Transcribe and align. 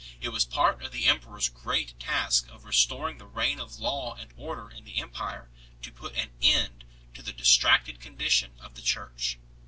It 0.19 0.29
was 0.29 0.45
part 0.45 0.81
of 0.81 0.91
the 0.91 1.05
emperor 1.05 1.37
s 1.37 1.47
great 1.47 1.99
task 1.99 2.47
of 2.49 2.65
restoring 2.65 3.19
the 3.19 3.27
reign 3.27 3.59
of 3.59 3.77
law 3.77 4.15
and 4.15 4.33
order 4.35 4.67
in 4.71 4.83
the 4.83 4.97
empire 4.99 5.51
to 5.83 5.91
put 5.91 6.15
an 6.17 6.31
end 6.41 6.85
to 7.13 7.21
the 7.21 7.31
distracted 7.31 7.99
condition 7.99 8.55
of 8.59 8.73
the 8.73 8.81
Church. 8.81 9.37